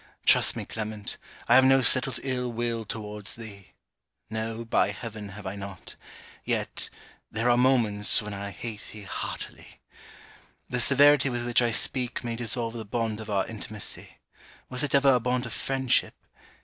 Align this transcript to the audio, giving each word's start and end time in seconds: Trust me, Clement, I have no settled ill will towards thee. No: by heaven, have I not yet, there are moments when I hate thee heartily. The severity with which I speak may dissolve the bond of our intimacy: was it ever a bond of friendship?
Trust 0.25 0.55
me, 0.55 0.65
Clement, 0.65 1.17
I 1.47 1.53
have 1.53 1.63
no 1.63 1.83
settled 1.83 2.19
ill 2.23 2.51
will 2.51 2.85
towards 2.85 3.35
thee. 3.35 3.73
No: 4.31 4.65
by 4.65 4.89
heaven, 4.89 5.29
have 5.29 5.45
I 5.45 5.55
not 5.55 5.93
yet, 6.43 6.89
there 7.31 7.51
are 7.51 7.55
moments 7.55 8.19
when 8.19 8.33
I 8.33 8.49
hate 8.49 8.89
thee 8.93 9.03
heartily. 9.03 9.79
The 10.67 10.79
severity 10.79 11.29
with 11.29 11.45
which 11.45 11.61
I 11.61 11.69
speak 11.69 12.23
may 12.23 12.35
dissolve 12.35 12.73
the 12.73 12.83
bond 12.83 13.21
of 13.21 13.29
our 13.29 13.45
intimacy: 13.45 14.17
was 14.69 14.83
it 14.83 14.95
ever 14.95 15.13
a 15.13 15.19
bond 15.19 15.45
of 15.45 15.53
friendship? 15.53 16.15